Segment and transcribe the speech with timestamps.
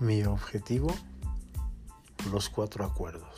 [0.00, 0.96] Mi objetivo,
[2.32, 3.34] los cuatro acuerdos.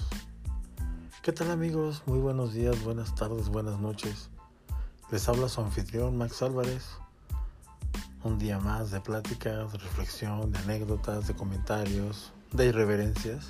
[1.20, 2.04] ¿Qué tal amigos?
[2.06, 4.30] Muy buenos días, buenas tardes, buenas noches.
[5.10, 6.84] Les habla su anfitrión Max Álvarez.
[8.22, 13.48] Un día más de pláticas, de reflexión, de anécdotas, de comentarios, de irreverencias.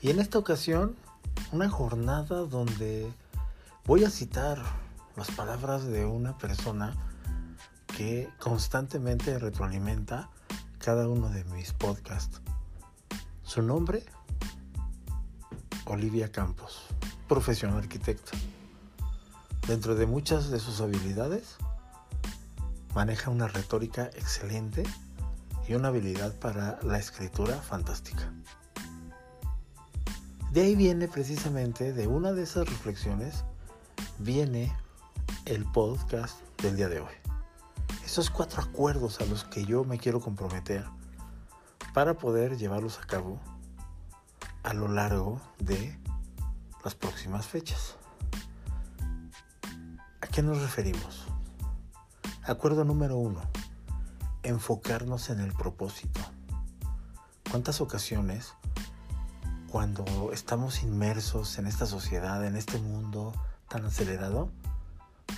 [0.00, 0.94] Y en esta ocasión,
[1.50, 3.12] una jornada donde
[3.84, 4.62] voy a citar
[5.16, 6.94] las palabras de una persona
[7.96, 10.30] que constantemente retroalimenta
[10.82, 12.40] cada uno de mis podcasts.
[13.44, 14.04] Su nombre,
[15.84, 16.86] Olivia Campos,
[17.28, 18.32] profesional arquitecta.
[19.68, 21.56] Dentro de muchas de sus habilidades,
[22.96, 24.82] maneja una retórica excelente
[25.68, 28.32] y una habilidad para la escritura fantástica.
[30.50, 33.44] De ahí viene precisamente, de una de esas reflexiones,
[34.18, 34.74] viene
[35.44, 37.21] el podcast del día de hoy
[38.04, 40.84] esos cuatro acuerdos a los que yo me quiero comprometer
[41.94, 43.40] para poder llevarlos a cabo
[44.62, 45.98] a lo largo de
[46.84, 47.96] las próximas fechas.
[50.20, 51.26] ¿A qué nos referimos?
[52.44, 53.40] Acuerdo número uno,
[54.42, 56.20] enfocarnos en el propósito.
[57.50, 58.54] ¿Cuántas ocasiones
[59.70, 63.32] cuando estamos inmersos en esta sociedad, en este mundo
[63.68, 64.50] tan acelerado,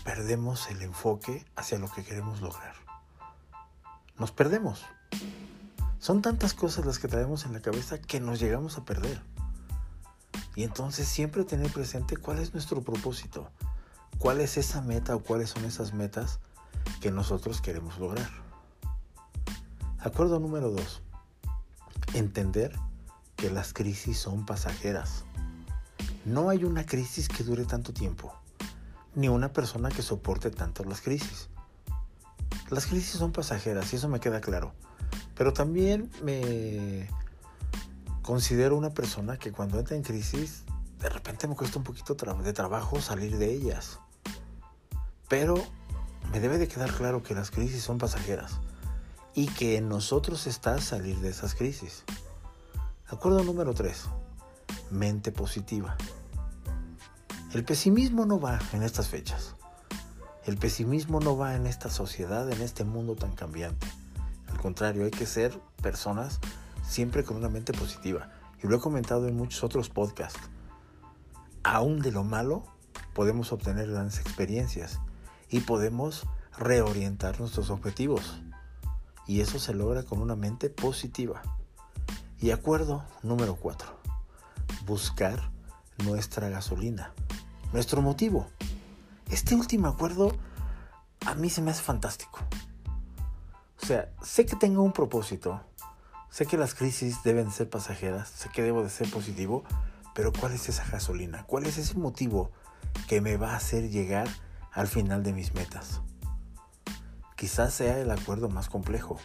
[0.04, 2.74] perdemos el enfoque hacia lo que queremos lograr.
[4.18, 4.84] Nos perdemos.
[5.98, 9.20] Son tantas cosas las que traemos en la cabeza que nos llegamos a perder.
[10.54, 13.50] Y entonces siempre tener presente cuál es nuestro propósito,
[14.18, 16.38] cuál es esa meta o cuáles son esas metas
[17.00, 18.30] que nosotros queremos lograr.
[19.98, 21.00] Acuerdo número dos.
[22.12, 22.78] Entender
[23.36, 25.24] que las crisis son pasajeras.
[26.26, 28.43] No hay una crisis que dure tanto tiempo
[29.14, 31.48] ni una persona que soporte tanto las crisis.
[32.70, 34.72] Las crisis son pasajeras y eso me queda claro.
[35.34, 37.08] Pero también me
[38.22, 40.64] considero una persona que cuando entra en crisis,
[41.00, 44.00] de repente me cuesta un poquito de trabajo salir de ellas.
[45.28, 45.54] Pero
[46.32, 48.60] me debe de quedar claro que las crisis son pasajeras
[49.34, 52.04] y que en nosotros está salir de esas crisis.
[53.08, 54.04] Acuerdo número 3.
[54.90, 55.96] Mente positiva.
[57.54, 59.54] El pesimismo no va en estas fechas.
[60.44, 63.86] El pesimismo no va en esta sociedad, en este mundo tan cambiante.
[64.50, 66.40] Al contrario, hay que ser personas
[66.84, 68.28] siempre con una mente positiva.
[68.60, 70.40] Y lo he comentado en muchos otros podcasts.
[71.62, 72.64] Aún de lo malo
[73.14, 74.98] podemos obtener grandes experiencias
[75.48, 76.26] y podemos
[76.58, 78.42] reorientar nuestros objetivos.
[79.28, 81.40] Y eso se logra con una mente positiva.
[82.40, 83.96] Y acuerdo número 4.
[84.86, 85.52] Buscar
[85.98, 87.12] nuestra gasolina
[87.74, 88.46] nuestro motivo.
[89.32, 90.32] Este último acuerdo
[91.26, 92.38] a mí se me hace fantástico.
[93.82, 95.60] O sea, sé que tengo un propósito,
[96.30, 99.64] sé que las crisis deben ser pasajeras, sé que debo de ser positivo,
[100.14, 101.42] pero ¿cuál es esa gasolina?
[101.48, 102.52] ¿Cuál es ese motivo
[103.08, 104.28] que me va a hacer llegar
[104.70, 106.00] al final de mis metas?
[107.34, 109.18] Quizás sea el acuerdo más complejo,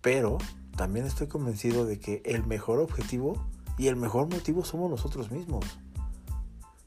[0.00, 0.38] pero
[0.74, 3.46] también estoy convencido de que el mejor objetivo
[3.76, 5.66] y el mejor motivo somos nosotros mismos.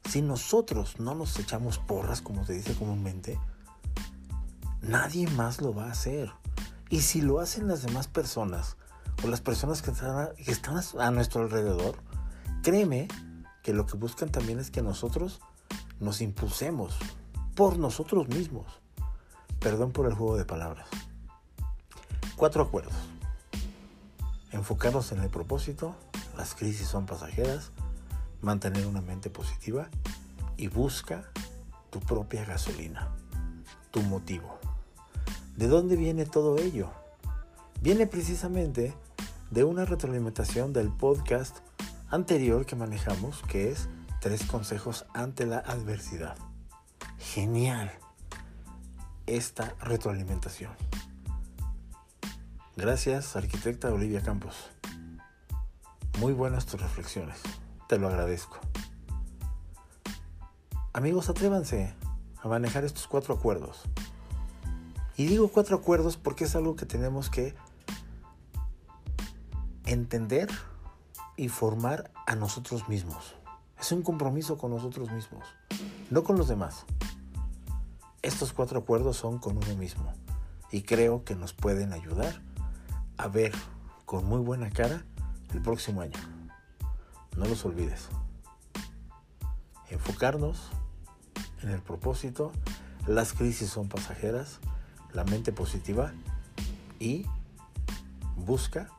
[0.10, 3.40] Si nosotros no nos echamos porras, como se dice comúnmente,
[4.82, 6.32] nadie más lo va a hacer.
[6.90, 8.76] Y si lo hacen las demás personas
[9.24, 11.96] o las personas que están, a, nuestro alrededor,
[12.64, 13.08] créeme
[13.62, 15.42] que lo que buscan también es que nosotros
[16.00, 16.98] nos impulsemos
[17.54, 18.66] por nosotros mismos.
[19.60, 20.88] Perdón por el juego de palabras.
[22.36, 22.96] Cuatro acuerdos.
[24.52, 25.96] Enfocarnos en el propósito,
[26.36, 27.72] las crisis son pasajeras,
[28.42, 29.90] mantener una mente positiva
[30.58, 31.30] y busca
[31.90, 33.10] tu propia gasolina,
[33.92, 34.60] tu motivo.
[35.56, 36.92] ¿De dónde viene todo ello?
[37.82, 38.94] Viene precisamente
[39.52, 41.58] de una retroalimentación del podcast
[42.10, 43.90] anterior que manejamos, que es
[44.20, 46.38] Tres consejos ante la adversidad.
[47.20, 47.90] Genial
[49.28, 50.74] esta retroalimentación.
[52.76, 54.72] Gracias, arquitecta Olivia Campos.
[56.20, 57.42] Muy buenas tus reflexiones.
[57.90, 58.60] Te lo agradezco.
[60.94, 61.96] Amigos, atrévanse
[62.40, 63.82] a manejar estos cuatro acuerdos.
[65.18, 67.56] Y digo cuatro acuerdos porque es algo que tenemos que
[69.88, 70.50] entender
[71.36, 73.34] y formar a nosotros mismos.
[73.80, 75.48] Es un compromiso con nosotros mismos,
[76.12, 76.86] no con los demás.
[78.22, 80.14] Estos cuatro acuerdos son con uno mismo
[80.72, 82.40] y creo que nos pueden ayudar
[83.18, 83.52] a ver
[84.06, 85.04] con muy buena cara
[85.56, 86.39] el próximo año.
[87.40, 88.10] No los olvides.
[89.90, 90.72] Enfocarnos
[91.64, 92.52] en el propósito.
[93.08, 94.60] Las crisis son pasajeras.
[95.14, 96.12] La mente positiva.
[97.00, 97.26] Y
[98.36, 98.90] busca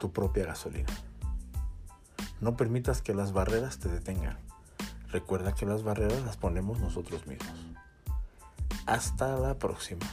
[0.00, 0.88] tu propia gasolina.
[2.40, 4.38] No permitas que las barreras te detengan.
[5.12, 7.54] Recuerda que las barreras las ponemos nosotros mismos.
[8.86, 10.04] Hasta la próxima.